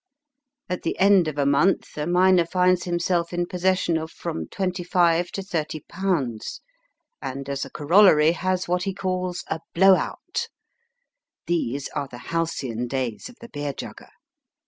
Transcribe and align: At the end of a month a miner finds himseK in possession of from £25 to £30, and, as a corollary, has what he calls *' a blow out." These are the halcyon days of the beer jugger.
At 0.67 0.81
the 0.81 0.97
end 0.97 1.27
of 1.27 1.37
a 1.37 1.45
month 1.45 1.95
a 1.95 2.07
miner 2.07 2.47
finds 2.47 2.85
himseK 2.85 3.33
in 3.33 3.45
possession 3.45 3.97
of 3.97 4.09
from 4.09 4.47
£25 4.47 5.29
to 5.29 5.41
£30, 5.43 6.59
and, 7.21 7.47
as 7.47 7.65
a 7.65 7.69
corollary, 7.69 8.31
has 8.31 8.67
what 8.67 8.81
he 8.81 8.95
calls 8.95 9.43
*' 9.47 9.47
a 9.55 9.59
blow 9.75 9.93
out." 9.95 10.47
These 11.45 11.87
are 11.89 12.07
the 12.07 12.17
halcyon 12.33 12.87
days 12.87 13.29
of 13.29 13.35
the 13.41 13.49
beer 13.49 13.73
jugger. 13.73 14.09